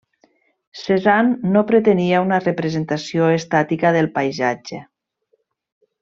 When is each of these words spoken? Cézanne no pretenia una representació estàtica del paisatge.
Cézanne 0.83 1.49
no 1.57 1.63
pretenia 1.73 2.21
una 2.27 2.39
representació 2.47 3.27
estàtica 3.37 3.91
del 3.99 4.09
paisatge. 4.19 4.81